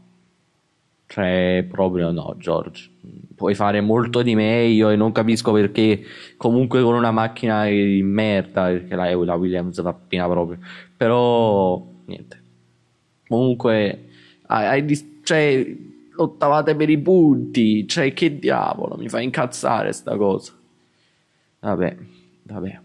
Cioè, 1.07 1.67
proprio 1.69 2.11
no, 2.11 2.35
George. 2.39 2.91
Puoi 3.35 3.55
fare 3.55 3.81
molto 3.81 4.23
di 4.23 4.35
meglio 4.35 4.89
e 4.89 4.97
non 4.97 5.13
capisco 5.13 5.53
perché 5.53 6.03
comunque 6.37 6.83
con 6.83 6.95
una 6.95 7.11
macchina 7.11 7.67
di 7.67 8.03
merda, 8.03 8.67
perché 8.67 8.95
la, 8.95 9.15
la 9.15 9.35
Williams 9.35 9.81
va 9.83 9.91
appena 9.91 10.29
proprio. 10.29 10.59
Però, 10.97 11.85
niente. 12.07 12.43
Comunque, 13.29 14.09
hai, 14.47 14.67
hai, 14.67 15.21
cioè, 15.23 15.77
lottavate 16.17 16.75
per 16.75 16.91
i 16.91 16.99
punti. 16.99 17.87
Cioè, 17.87 18.13
che 18.13 18.39
diavolo, 18.39 18.97
mi 18.97 19.09
fa 19.09 19.21
incazzare 19.21 19.93
sta 19.93 20.17
cosa. 20.17 20.53
Vabbè, 21.61 21.97
vabbè. 22.43 22.81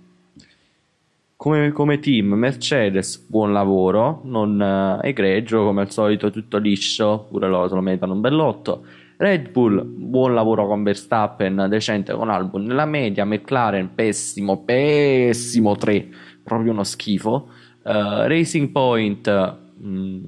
Come, 1.35 1.71
come, 1.71 1.99
team 1.99 2.33
Mercedes 2.33 3.17
buon 3.17 3.51
lavoro. 3.51 4.21
Non 4.25 4.59
uh, 4.59 5.05
egregio 5.05 5.63
come 5.63 5.81
al 5.81 5.91
solito 5.91 6.29
tutto 6.29 6.57
liscio. 6.57 7.25
Pure 7.29 7.47
loro 7.47 7.67
se 7.67 7.75
lo 7.75 7.81
mettano 7.81 8.13
un 8.13 8.21
bell'otto. 8.21 8.85
Red 9.17 9.49
Bull 9.51 9.83
buon 9.85 10.33
lavoro 10.33 10.67
con 10.67 10.83
Verstappen 10.83 11.67
decente 11.69 12.13
con 12.13 12.29
Albon. 12.29 12.63
Nella 12.65 12.85
media 12.85 13.25
McLaren 13.25 13.93
pessimo 13.93 14.63
pessimo 14.63 15.75
3 15.75 16.09
proprio 16.43 16.71
uno 16.71 16.83
schifo. 16.83 17.49
Uh, 17.83 18.27
Racing 18.27 18.69
Point 18.69 19.57
mh, 19.77 19.87
mm, 19.87 20.23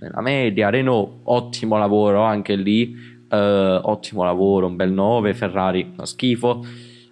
nella 0.00 0.20
media 0.20 0.70
Renault 0.70 1.20
ottimo 1.24 1.76
lavoro 1.76 2.22
anche 2.22 2.54
lì 2.56 2.94
uh, 3.30 3.36
ottimo 3.36 4.24
lavoro 4.24 4.66
un 4.66 4.76
bel 4.76 4.92
9 4.92 5.34
Ferrari 5.34 5.90
uno 5.94 6.04
schifo 6.04 6.64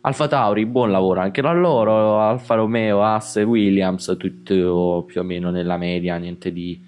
Alfa 0.07 0.28
Tauri, 0.28 0.66
buon 0.66 0.93
lavoro 0.93 1.21
anche 1.21 1.43
da 1.43 1.50
loro, 1.50 2.21
Alfa 2.21 2.55
Romeo, 2.55 3.02
Asse, 3.02 3.43
Williams, 3.43 4.14
tutto 4.16 5.02
più 5.05 5.21
o 5.21 5.25
meno 5.25 5.50
nella 5.50 5.76
media, 5.76 6.16
niente 6.16 6.52
di, 6.52 6.81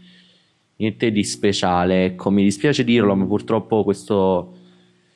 niente 0.76 1.10
di 1.10 1.24
speciale. 1.24 2.04
Ecco, 2.04 2.30
mi 2.30 2.44
dispiace 2.44 2.84
dirlo, 2.84 3.16
ma 3.16 3.26
purtroppo 3.26 3.82
questo 3.82 4.54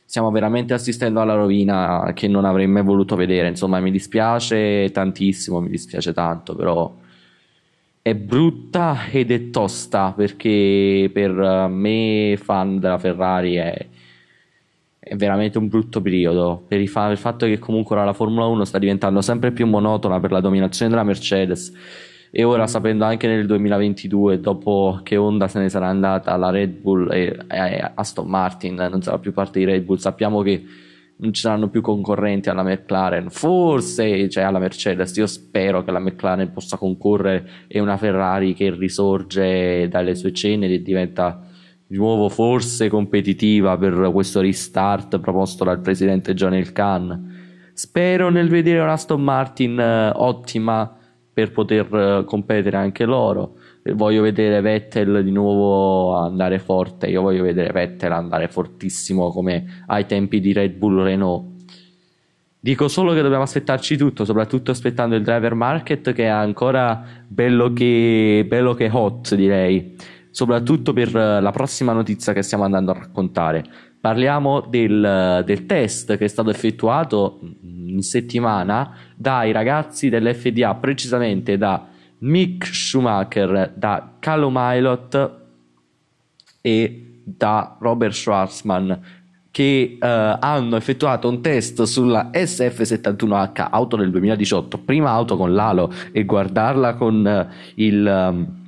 stiamo 0.05 0.33
veramente 0.33 0.75
assistendo 0.75 1.21
alla 1.21 1.35
rovina 1.35 2.11
che 2.13 2.27
non 2.27 2.45
avrei 2.45 2.67
mai 2.67 2.83
voluto 2.83 3.15
vedere. 3.15 3.47
Insomma, 3.47 3.79
mi 3.79 3.93
dispiace 3.93 4.91
tantissimo, 4.91 5.61
mi 5.61 5.71
dispiace 5.71 6.13
tanto, 6.13 6.57
però 6.57 6.93
è 8.03 8.15
brutta 8.15 9.07
ed 9.11 9.31
è 9.31 9.51
tosta 9.51 10.13
perché 10.15 11.09
per 11.13 11.33
me, 11.69 12.37
fan 12.41 12.79
della 12.79 12.99
Ferrari, 12.99 13.55
è 13.55 13.87
è 15.05 15.17
veramente 15.17 15.59
un 15.59 15.67
brutto 15.67 16.01
periodo. 16.01 16.63
Per 16.69 16.81
il, 16.81 16.89
fa- 16.89 17.11
il 17.11 17.19
fatto 17.19 17.45
che 17.47 17.59
comunque 17.59 17.97
ora 17.97 18.05
la 18.05 18.13
Formula 18.13 18.47
1 18.47 18.65
sta 18.65 18.79
diventando 18.79 19.21
sempre 19.21 19.51
più 19.51 19.67
monotona 19.67 20.21
per 20.21 20.31
la 20.31 20.41
dominazione 20.41 20.91
della 20.91 21.03
Mercedes 21.03 21.73
e 22.31 22.45
ora 22.45 22.67
sapendo 22.69 23.05
anche 23.05 23.27
nel 23.27 23.45
2022 23.47 24.41
dopo 24.41 25.01
che 25.03 25.17
Honda 25.17 25.49
se 25.49 25.59
ne 25.59 25.69
sarà 25.69 25.89
andata 25.89 26.35
la 26.37 26.51
Red 26.51 26.71
Bull 26.81 27.13
e, 27.13 27.37
e 27.47 27.91
Aston 27.95 28.27
Martin 28.27 28.75
non 28.75 29.03
sarà 29.03 29.19
più 29.19 29.33
parte 29.33 29.59
di 29.59 29.67
Red 29.67 29.83
Bull 29.83 29.97
sappiamo 29.97 30.41
che 30.41 30.65
non 31.23 31.33
ci 31.33 31.41
saranno 31.41 31.69
più 31.69 31.81
concorrenti 31.81 32.51
alla 32.51 32.63
McLaren 32.63 33.31
forse 33.31 34.29
cioè 34.29 34.45
alla 34.45 34.59
Mercedes 34.59 35.17
io 35.17 35.27
spero 35.27 35.83
che 35.83 35.91
la 35.91 36.01
McLaren 36.01 36.53
possa 36.53 36.77
concorrere 36.77 37.49
e 37.69 37.81
una 37.81 37.97
Ferrari 37.97 38.55
che 38.55 38.71
risorge 38.71 39.89
dalle 39.89 40.15
sue 40.15 40.33
ceneri 40.33 40.75
e 40.75 40.83
diventa 40.83 41.47
di 41.93 41.99
nuovo 41.99 42.31
forse 42.31 42.89
competitiva 42.89 43.77
per 43.77 44.11
questo 44.13 44.41
restart 44.41 45.21
proposto 45.21 45.63
dal 45.63 45.83
presidente 45.83 46.33
John 46.33 46.55
El 46.55 46.73
Khan. 46.73 47.71
Spero 47.75 48.31
nel 48.31 48.49
vedere 48.49 48.81
una 48.81 48.93
Aston 48.93 49.23
Martin 49.23 49.79
eh, 49.79 50.11
ottima 50.15 50.97
per 51.33 51.51
poter 51.53 51.95
eh, 51.95 52.25
competere 52.25 52.77
anche 52.77 53.05
loro. 53.05 53.57
Voglio 53.95 54.23
vedere 54.23 54.61
Vettel 54.61 55.25
di 55.25 55.31
nuovo 55.31 56.15
andare 56.17 56.59
forte. 56.59 57.09
Io 57.09 57.23
voglio 57.23 57.43
vedere 57.43 57.73
Vettel 57.73 58.13
andare 58.13 58.49
fortissimo 58.49 59.31
come 59.31 59.85
ai 59.87 60.07
tempi 60.07 60.41
di 60.41 60.53
Red 60.53 60.75
Bull 60.75 61.03
Renault. 61.03 61.51
Dico 62.61 62.87
solo 62.87 63.13
che 63.13 63.23
dobbiamo 63.23 63.43
aspettarci 63.43 63.97
tutto, 63.97 64.25
soprattutto 64.25 64.71
aspettando 64.71 65.17
il 65.17 65.25
driver 65.25 65.55
market 65.55 66.13
che 66.13 66.25
è 66.25 66.29
ancora 66.29 67.03
bello 67.27 67.73
che, 67.73 68.45
bello 68.47 68.75
che 68.75 68.89
hot, 68.93 69.35
direi 69.35 69.97
soprattutto 70.31 70.93
per 70.93 71.15
eh, 71.15 71.41
la 71.41 71.51
prossima 71.51 71.93
notizia 71.93 72.33
che 72.33 72.43
stiamo 72.43 72.65
andando 72.65 72.93
a 72.93 72.95
raccontare. 72.95 73.65
Parliamo 74.03 74.63
del, 74.63 75.45
del 75.47 75.65
test 75.65 76.17
che 76.17 76.25
è 76.25 76.29
stato 76.29 76.51
effettuato 76.51 77.39
in 77.63 78.03
settimana 78.03 78.97
dai 79.15 79.53
ragazzi 79.53 80.09
dell'FDA, 80.09 80.75
precisamente 80.75 81.57
da 81.57 81.87
Mick 82.19 82.67
Schumacher, 82.67 83.73
da 83.77 84.15
Callum 84.19 84.55
Milot 84.59 85.31
e 86.61 87.21
da 87.23 87.77
Robert 87.79 88.13
Schwarzman 88.13 89.01
che 89.53 89.99
uh, 90.01 90.07
hanno 90.07 90.77
effettuato 90.77 91.29
un 91.29 91.41
test 91.41 91.83
sulla 91.83 92.31
SF71H 92.33 93.69
auto 93.71 93.97
del 93.97 94.11
2018 94.11 94.79
prima 94.79 95.11
auto 95.11 95.37
con 95.37 95.53
l'alo 95.53 95.93
e 96.11 96.25
guardarla 96.25 96.95
con 96.95 97.49
uh, 97.49 97.55
il 97.75 98.05
um, 98.05 98.62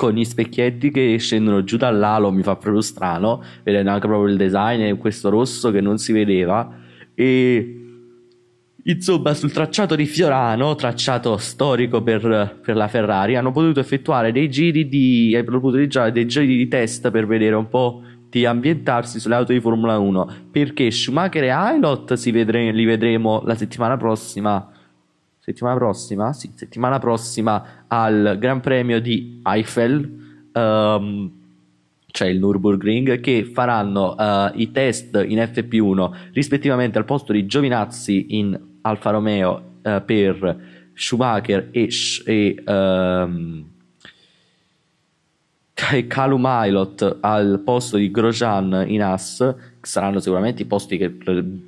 con 0.00 0.12
gli 0.12 0.24
specchietti 0.24 0.90
che 0.90 1.18
scendono 1.18 1.62
giù 1.62 1.76
dall'alo 1.76 2.32
mi 2.32 2.42
fa 2.42 2.56
proprio 2.56 2.80
strano, 2.80 3.42
vedendo 3.62 3.90
anche 3.90 4.06
proprio 4.06 4.32
il 4.32 4.38
design 4.38 4.80
e 4.80 4.96
questo 4.96 5.28
rosso 5.28 5.70
che 5.70 5.82
non 5.82 5.98
si 5.98 6.14
vedeva. 6.14 6.74
E 7.14 7.80
insomma, 8.82 9.34
sul 9.34 9.52
tracciato 9.52 9.96
di 9.96 10.06
Fiorano, 10.06 10.74
tracciato 10.74 11.36
storico 11.36 12.02
per, 12.02 12.60
per 12.64 12.76
la 12.76 12.88
Ferrari, 12.88 13.36
hanno 13.36 13.52
potuto 13.52 13.78
effettuare 13.78 14.32
dei 14.32 14.48
giri 14.48 14.88
di, 14.88 15.38
dei 15.38 16.26
giri 16.26 16.56
di 16.56 16.66
test 16.66 17.10
per 17.10 17.26
vedere 17.26 17.56
un 17.56 17.68
po' 17.68 18.00
di 18.30 18.46
ambientarsi 18.46 19.20
sulle 19.20 19.34
auto 19.34 19.52
di 19.52 19.60
Formula 19.60 19.98
1 19.98 20.34
perché 20.50 20.90
Schumacher 20.90 21.42
e 21.42 21.48
Ailot 21.48 22.30
vedre- 22.30 22.72
li 22.72 22.84
vedremo 22.86 23.42
la 23.44 23.54
settimana 23.54 23.98
prossima 23.98 24.66
settimana 25.40 25.76
prossima, 25.76 26.32
sì, 26.32 26.52
settimana 26.54 26.98
prossima 26.98 27.84
al 27.88 28.36
Gran 28.38 28.60
Premio 28.60 29.00
di 29.00 29.40
Eiffel, 29.42 30.50
um, 30.52 31.30
cioè 32.06 32.28
il 32.28 32.38
Nürburgring, 32.38 33.20
che 33.20 33.44
faranno 33.44 34.14
uh, 34.16 34.50
i 34.54 34.70
test 34.70 35.24
in 35.26 35.38
FP1 35.38 36.30
rispettivamente 36.32 36.98
al 36.98 37.04
posto 37.04 37.32
di 37.32 37.46
Giovinazzi 37.46 38.38
in 38.38 38.58
Alfa 38.82 39.10
Romeo 39.10 39.62
uh, 39.82 40.04
per 40.04 40.90
Schumacher 40.94 41.68
e, 41.70 41.88
e 42.26 42.62
um, 42.66 43.64
Calum 46.08 46.42
Milot 46.44 47.18
al 47.20 47.62
posto 47.64 47.96
di 47.96 48.10
Grosjean 48.10 48.84
in 48.86 49.02
As 49.02 49.54
saranno 49.80 50.20
sicuramente 50.20 50.62
i 50.62 50.66
posti 50.66 50.98
che 50.98 51.16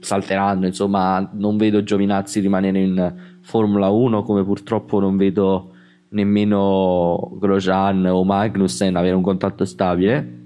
salteranno, 0.00 0.66
insomma 0.66 1.26
non 1.32 1.56
vedo 1.56 1.82
Giovinazzi 1.82 2.40
rimanere 2.40 2.78
in 2.78 3.31
Formula 3.42 3.88
1 3.90 4.22
come 4.22 4.44
purtroppo 4.44 5.00
non 5.00 5.16
vedo 5.16 5.70
nemmeno 6.10 7.36
Grosjean 7.38 8.06
o 8.06 8.24
Magnussen 8.24 8.96
avere 8.96 9.14
un 9.14 9.22
contatto 9.22 9.64
stabile. 9.64 10.40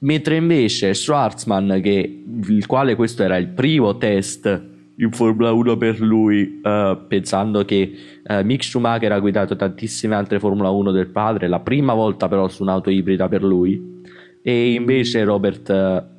Mentre 0.00 0.36
invece 0.36 0.94
Schwarzman 0.94 1.80
che, 1.82 2.24
il 2.48 2.66
quale 2.66 2.94
questo 2.94 3.22
era 3.24 3.36
il 3.36 3.48
primo 3.48 3.96
test 3.96 4.66
in 5.00 5.10
Formula 5.12 5.52
1 5.52 5.76
per 5.76 6.00
lui 6.00 6.60
uh, 6.62 7.06
pensando 7.06 7.64
che 7.64 7.92
uh, 8.24 8.44
Mick 8.44 8.64
Schumacher 8.64 9.12
ha 9.12 9.18
guidato 9.18 9.56
tantissime 9.56 10.14
altre 10.14 10.40
Formula 10.40 10.70
1 10.70 10.90
del 10.90 11.08
padre 11.08 11.46
la 11.46 11.60
prima 11.60 11.94
volta 11.94 12.26
però 12.28 12.48
su 12.48 12.62
un'auto 12.62 12.90
ibrida 12.90 13.28
per 13.28 13.44
lui 13.44 14.02
e 14.42 14.72
invece 14.72 15.22
Robert 15.22 15.68
uh, 15.68 16.17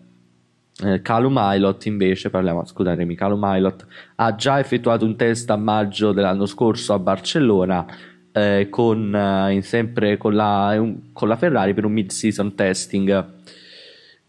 eh, 0.84 1.02
Calum 1.02 1.34
Milot 1.36 1.86
invece, 1.86 2.30
parliamo, 2.30 2.66
scusatemi, 2.66 3.16
Calum 3.16 3.40
Milot 3.42 3.86
ha 4.16 4.36
già 4.36 4.60
effettuato 4.60 5.06
un 5.06 5.16
test 5.16 5.50
a 5.50 5.58
maggio 5.58 6.12
dell'anno 6.12 6.46
scorso 6.46 6.94
a 6.94 7.00
Barcellona 7.00 7.86
eh, 8.32 8.68
con, 8.70 9.14
eh, 9.14 9.62
sempre 9.62 10.18
con 10.18 10.36
la, 10.36 10.76
un, 10.80 11.12
con 11.14 11.28
la, 11.28 11.36
Ferrari 11.36 11.74
per 11.74 11.86
un 11.86 11.92
mid-season 11.92 12.56
testing. 12.56 13.26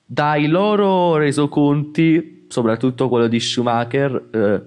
Dai 0.05 0.49
loro 0.49 1.17
resoconti, 1.17 2.47
soprattutto 2.49 3.09
quello 3.09 3.29
di 3.29 3.39
Schumacher, 3.39 4.29
eh, 4.33 4.63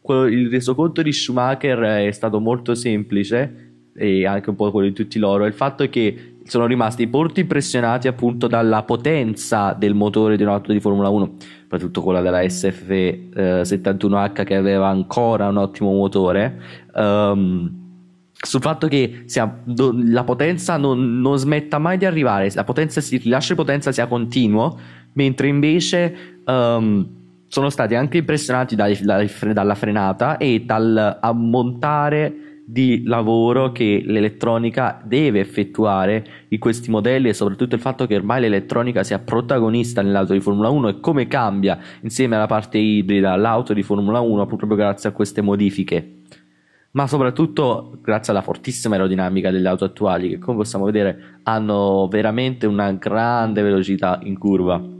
quello, 0.00 0.26
il 0.26 0.50
resoconto 0.50 1.02
di 1.02 1.12
Schumacher 1.12 1.78
è 2.06 2.12
stato 2.12 2.38
molto 2.38 2.74
semplice 2.74 3.72
e 3.96 4.26
anche 4.26 4.50
un 4.50 4.56
po' 4.56 4.70
quello 4.70 4.88
di 4.88 4.94
tutti 4.94 5.18
loro. 5.18 5.46
Il 5.46 5.52
fatto 5.54 5.82
è 5.82 5.88
che 5.88 6.33
sono 6.46 6.66
rimasti 6.66 7.06
molto 7.06 7.40
impressionati 7.40 8.08
appunto 8.08 8.46
dalla 8.46 8.82
potenza 8.82 9.72
del 9.72 9.94
motore 9.94 10.36
di 10.36 10.42
un'auto 10.42 10.72
di 10.72 10.80
Formula 10.80 11.08
1, 11.08 11.36
soprattutto 11.62 12.02
quella 12.02 12.20
della 12.20 12.40
SF71H 12.40 14.40
eh, 14.40 14.44
che 14.44 14.54
aveva 14.54 14.88
ancora 14.88 15.48
un 15.48 15.56
ottimo 15.56 15.92
motore. 15.92 16.60
Um, 16.94 17.82
sul 18.34 18.60
fatto 18.60 18.88
che 18.88 19.22
sia, 19.24 19.60
do, 19.64 19.94
la 19.96 20.24
potenza 20.24 20.76
non, 20.76 21.20
non, 21.20 21.38
smetta 21.38 21.78
mai 21.78 21.96
di 21.96 22.04
arrivare, 22.04 22.50
la 22.52 22.64
potenza 22.64 23.00
il 23.00 23.22
rilascio 23.22 23.54
di 23.54 23.58
potenza 23.58 23.90
sia 23.90 24.06
continuo, 24.06 24.78
mentre 25.14 25.48
invece 25.48 26.40
um, 26.44 27.08
sono 27.48 27.70
stati 27.70 27.94
anche 27.94 28.18
impressionati 28.18 28.74
dai, 28.74 28.98
dalla 29.00 29.74
frenata 29.74 30.36
e 30.36 30.60
dal 30.60 31.18
ammontare 31.20 32.53
di 32.66 33.02
lavoro 33.04 33.72
che 33.72 34.02
l'elettronica 34.04 35.00
deve 35.04 35.40
effettuare 35.40 36.24
in 36.48 36.58
questi 36.58 36.90
modelli 36.90 37.28
e 37.28 37.34
soprattutto 37.34 37.74
il 37.74 37.80
fatto 37.80 38.06
che 38.06 38.16
ormai 38.16 38.40
l'elettronica 38.40 39.02
sia 39.02 39.18
protagonista 39.18 40.00
nell'auto 40.00 40.32
di 40.32 40.40
Formula 40.40 40.70
1 40.70 40.88
e 40.88 41.00
come 41.00 41.26
cambia 41.26 41.78
insieme 42.00 42.36
alla 42.36 42.46
parte 42.46 42.78
ibrida 42.78 43.36
l'auto 43.36 43.74
di 43.74 43.82
Formula 43.82 44.20
1 44.20 44.46
proprio 44.46 44.76
grazie 44.76 45.10
a 45.10 45.12
queste 45.12 45.42
modifiche. 45.42 46.22
Ma 46.92 47.06
soprattutto 47.06 47.98
grazie 48.00 48.32
alla 48.32 48.42
fortissima 48.42 48.94
aerodinamica 48.94 49.50
delle 49.50 49.68
auto 49.68 49.84
attuali 49.84 50.28
che 50.28 50.38
come 50.38 50.58
possiamo 50.58 50.84
vedere 50.84 51.40
hanno 51.42 52.06
veramente 52.08 52.66
una 52.66 52.92
grande 52.92 53.62
velocità 53.62 54.20
in 54.22 54.38
curva 54.38 54.93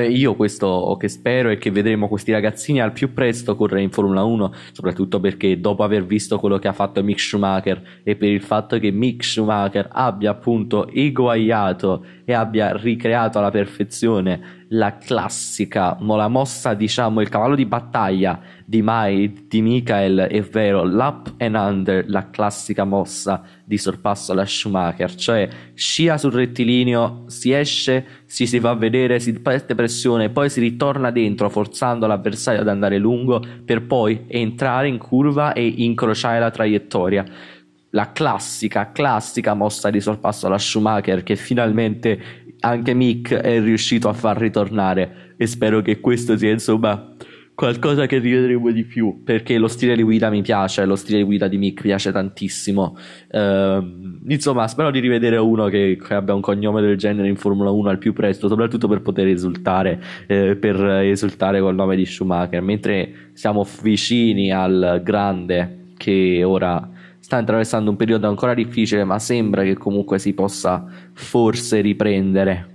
eh, 0.00 0.10
io 0.10 0.34
questo 0.34 0.96
che 0.98 1.08
spero 1.08 1.50
è 1.50 1.58
che 1.58 1.70
vedremo 1.70 2.08
questi 2.08 2.32
ragazzini 2.32 2.80
al 2.80 2.92
più 2.92 3.12
presto 3.12 3.56
correre 3.56 3.82
in 3.82 3.90
Formula 3.90 4.22
1, 4.22 4.52
soprattutto 4.72 5.20
perché 5.20 5.60
dopo 5.60 5.82
aver 5.82 6.04
visto 6.04 6.38
quello 6.38 6.58
che 6.58 6.68
ha 6.68 6.72
fatto 6.72 7.02
Mick 7.02 7.20
Schumacher 7.20 7.82
e 8.02 8.16
per 8.16 8.28
il 8.28 8.42
fatto 8.42 8.78
che 8.78 8.90
Mick 8.90 9.24
Schumacher 9.24 9.88
abbia 9.90 10.30
appunto 10.30 10.88
eguagliato 10.88 12.04
e 12.24 12.32
abbia 12.32 12.76
ricreato 12.76 13.38
alla 13.38 13.50
perfezione 13.50 14.60
la 14.72 14.96
classica, 14.96 15.98
la 16.00 16.28
mossa, 16.28 16.74
diciamo, 16.74 17.20
il 17.20 17.28
cavallo 17.28 17.54
di 17.54 17.66
battaglia 17.66 18.40
di 18.64 18.80
Mai, 18.80 19.46
di 19.46 19.60
Michael, 19.60 20.20
è 20.30 20.40
vero, 20.40 20.84
l'up 20.84 21.34
and 21.38 21.54
under, 21.54 22.08
la 22.08 22.30
classica 22.30 22.84
mossa 22.84 23.42
di 23.64 23.76
sorpasso 23.76 24.32
alla 24.32 24.46
Schumacher, 24.46 25.14
cioè 25.14 25.48
scia 25.74 26.16
sul 26.16 26.32
rettilineo, 26.32 27.24
si 27.26 27.52
esce, 27.52 28.22
si, 28.24 28.46
si 28.46 28.60
fa 28.60 28.72
vedere, 28.74 29.20
si 29.20 29.38
mette 29.44 29.74
pressione, 29.74 30.30
poi 30.30 30.48
si 30.48 30.60
ritorna 30.60 31.10
dentro 31.10 31.50
forzando 31.50 32.06
l'avversario 32.06 32.62
ad 32.62 32.68
andare 32.68 32.96
lungo 32.96 33.42
per 33.64 33.84
poi 33.84 34.24
entrare 34.26 34.88
in 34.88 34.96
curva 34.96 35.52
e 35.52 35.66
incrociare 35.66 36.38
la 36.38 36.50
traiettoria 36.50 37.24
la 37.94 38.12
classica, 38.12 38.90
classica 38.92 39.54
mossa 39.54 39.90
di 39.90 40.00
sorpasso 40.00 40.46
alla 40.46 40.58
Schumacher 40.58 41.22
che 41.22 41.36
finalmente 41.36 42.20
anche 42.60 42.94
Mick 42.94 43.34
è 43.34 43.60
riuscito 43.60 44.08
a 44.08 44.12
far 44.12 44.38
ritornare. 44.38 45.34
E 45.36 45.46
spero 45.46 45.82
che 45.82 46.00
questo 46.00 46.36
sia 46.36 46.50
insomma 46.50 47.14
qualcosa 47.54 48.06
che 48.06 48.18
rivedremo 48.18 48.70
di 48.70 48.84
più 48.84 49.22
perché 49.22 49.58
lo 49.58 49.68
stile 49.68 49.94
di 49.94 50.02
guida 50.02 50.30
mi 50.30 50.40
piace 50.40 50.86
lo 50.86 50.96
stile 50.96 51.18
di 51.18 51.24
guida 51.24 51.48
di 51.48 51.58
Mick 51.58 51.82
piace 51.82 52.10
tantissimo. 52.10 52.96
Uh, 53.30 54.20
insomma 54.26 54.66
spero 54.68 54.90
di 54.90 55.00
rivedere 55.00 55.36
uno 55.36 55.66
che, 55.66 55.98
che, 56.02 56.14
abbia 56.14 56.34
un 56.34 56.40
cognome 56.40 56.80
del 56.80 56.96
genere 56.96 57.28
in 57.28 57.36
Formula 57.36 57.70
1 57.70 57.90
al 57.90 57.98
più 57.98 58.14
presto 58.14 58.48
soprattutto 58.48 58.88
per 58.88 59.02
poter 59.02 59.26
esultare 59.26 60.02
eh, 60.26 60.56
per 60.56 60.82
esultare 61.02 61.60
col 61.60 61.74
nome 61.74 61.96
di 61.96 62.06
Schumacher 62.06 62.62
mentre 62.62 63.30
siamo 63.34 63.66
vicini 63.82 64.50
al 64.50 65.02
grande 65.04 65.90
che 65.98 66.42
ora 66.44 66.88
sta 67.32 67.38
attraversando 67.38 67.88
un 67.88 67.96
periodo 67.96 68.28
ancora 68.28 68.52
difficile, 68.52 69.04
ma 69.04 69.18
sembra 69.18 69.62
che 69.62 69.78
comunque 69.78 70.18
si 70.18 70.34
possa 70.34 70.84
forse 71.14 71.80
riprendere. 71.80 72.68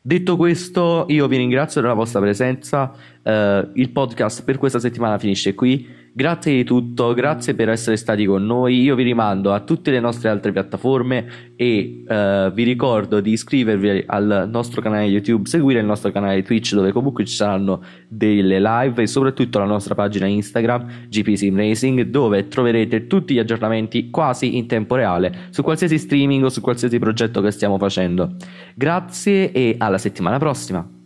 Detto 0.00 0.36
questo, 0.36 1.04
io 1.08 1.26
vi 1.26 1.36
ringrazio 1.36 1.80
della 1.80 1.94
vostra 1.94 2.20
presenza. 2.20 2.92
Uh, 3.22 3.70
il 3.74 3.90
podcast 3.90 4.44
per 4.44 4.56
questa 4.58 4.78
settimana 4.78 5.18
finisce 5.18 5.54
qui. 5.54 5.97
Grazie 6.12 6.54
di 6.54 6.64
tutto, 6.64 7.14
grazie 7.14 7.54
per 7.54 7.68
essere 7.68 7.96
stati 7.96 8.24
con 8.24 8.44
noi. 8.44 8.80
Io 8.80 8.94
vi 8.94 9.04
rimando 9.04 9.52
a 9.52 9.60
tutte 9.60 9.90
le 9.90 10.00
nostre 10.00 10.28
altre 10.28 10.52
piattaforme 10.52 11.52
e 11.54 12.04
uh, 12.06 12.50
vi 12.52 12.62
ricordo 12.64 13.20
di 13.20 13.32
iscrivervi 13.32 14.04
al 14.06 14.48
nostro 14.50 14.80
canale 14.80 15.04
YouTube, 15.04 15.48
seguire 15.48 15.80
il 15.80 15.86
nostro 15.86 16.10
canale 16.10 16.42
Twitch 16.42 16.74
dove 16.74 16.92
comunque 16.92 17.24
ci 17.24 17.34
saranno 17.34 17.82
delle 18.08 18.60
live 18.60 19.02
e 19.02 19.06
soprattutto 19.06 19.58
la 19.58 19.64
nostra 19.64 19.94
pagina 19.94 20.26
Instagram 20.26 21.08
GP 21.08 21.34
Sim 21.34 21.56
Racing 21.56 22.02
dove 22.02 22.48
troverete 22.48 23.06
tutti 23.06 23.34
gli 23.34 23.38
aggiornamenti 23.38 24.10
quasi 24.10 24.56
in 24.56 24.66
tempo 24.66 24.96
reale 24.96 25.46
su 25.50 25.62
qualsiasi 25.62 25.98
streaming 25.98 26.44
o 26.44 26.48
su 26.48 26.60
qualsiasi 26.60 26.98
progetto 26.98 27.40
che 27.40 27.50
stiamo 27.50 27.78
facendo. 27.78 28.34
Grazie 28.74 29.52
e 29.52 29.76
alla 29.78 29.98
settimana 29.98 30.38
prossima. 30.38 30.97